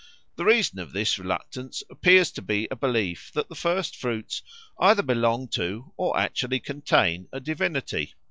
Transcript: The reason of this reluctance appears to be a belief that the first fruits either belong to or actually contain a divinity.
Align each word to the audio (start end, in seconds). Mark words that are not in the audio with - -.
The 0.35 0.45
reason 0.45 0.79
of 0.79 0.93
this 0.93 1.19
reluctance 1.19 1.83
appears 1.87 2.31
to 2.31 2.41
be 2.41 2.67
a 2.71 2.75
belief 2.75 3.31
that 3.33 3.49
the 3.49 3.53
first 3.55 3.95
fruits 3.95 4.41
either 4.79 5.03
belong 5.03 5.47
to 5.49 5.93
or 5.95 6.17
actually 6.17 6.59
contain 6.59 7.27
a 7.31 7.39
divinity. 7.39 8.15